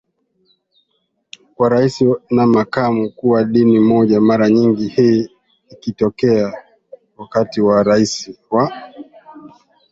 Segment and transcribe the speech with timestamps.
[1.55, 5.29] kwa Rais na Makamu kuwa dini moja mara nyingi hii
[5.69, 6.53] ikitokea
[7.17, 8.73] wakati Rais wa